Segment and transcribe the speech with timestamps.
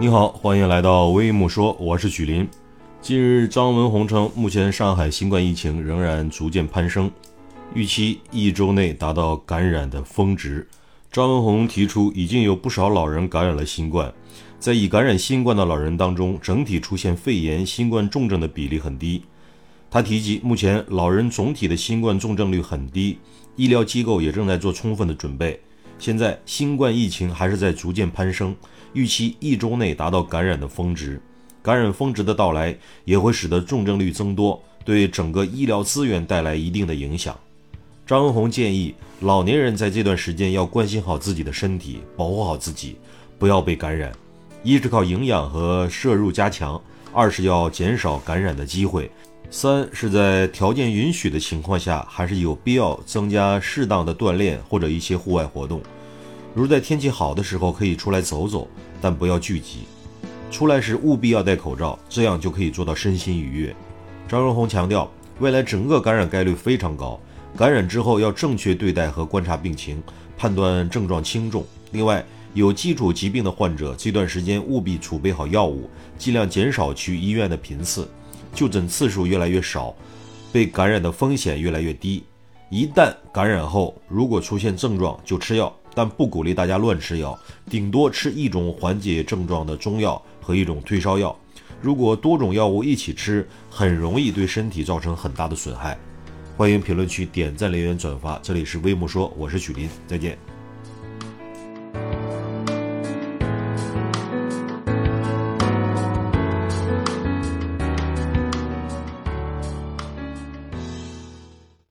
[0.00, 2.48] 你好，欢迎来到微木说，我是许林。
[3.02, 7.10] 近日，张文宏称，目前上海新冠疫情仍然逐渐攀升，
[7.74, 10.66] 预期一周内达到感染的峰值。
[11.12, 14.10] 张文宏提出，已经有不少老人感染了新冠，
[14.58, 19.22] 在已感染新冠的老人当中，整体出现肺炎、新冠重症的比例很低。
[19.90, 23.18] 他提及，目前老人总体的新冠重症率很低，
[23.54, 25.60] 医疗机构也正在做充分的准备。
[26.00, 28.56] 现在新冠疫情还是在逐渐攀升，
[28.94, 31.20] 预期一周内达到感染的峰值。
[31.62, 32.74] 感染峰值的到来
[33.04, 37.38] 也会使得重症率增多，对整个医疗资源带来一定的影响。
[38.06, 42.96] 张文宏建议，老年人在这段时间要关心好自己的身体，保护好自己，
[43.38, 44.10] 不要被感染。
[44.62, 46.80] 一是靠营养和摄入加强，
[47.12, 49.10] 二是要减少感染的机会。
[49.52, 55.82] 三是在条件允许的情况下，还是有必要增加适当的锻炼或者一些户外活动。
[56.52, 58.68] 如在天气好的时候可以出来走走，
[59.00, 59.84] 但不要聚集。
[60.50, 63.74] 出来时务必要戴口罩，这样就可以做到身心愉悦。
[64.28, 67.20] 张荣宏强调，未来整个感染概率非常高，
[67.56, 70.02] 感染之后要正确对待和观察病情，
[70.36, 71.64] 判断症状轻重。
[71.92, 78.08] 另外，有基础疾病的患者，这段时间务必储备好药物，尽量减少去医院的频次。
[78.52, 79.94] 就诊次数越来越少，
[80.50, 82.24] 被感染的风险越来越低。
[82.70, 87.38] 一旦感染后，如果出现症状就吃药，但不鼓励大家乱吃药，
[87.68, 91.36] 顶多吃一种缓解症状的中药和一种退烧药。
[91.82, 95.98] 如果多种药物一起吃，很容易对身体造成很大的损害。
[96.56, 98.38] 欢迎评论区点赞、留言、转发。
[98.42, 100.49] 这里是微木说，我是许林，再见。